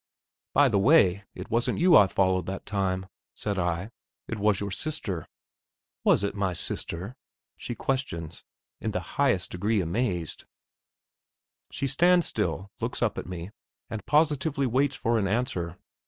[0.55, 3.05] "By the way, it wasn't you I followed that time,"
[3.35, 3.91] said I.
[4.27, 5.27] "It was your sister."
[6.03, 7.15] "Was it my sister?"
[7.55, 8.43] she questions,
[8.79, 10.45] in the highest degree amazed.
[11.69, 13.51] She stands still, looks up at me,
[13.91, 15.77] and positively waits for an answer.